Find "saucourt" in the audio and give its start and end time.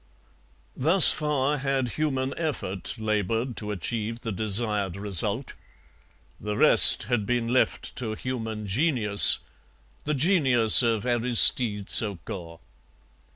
11.87-12.61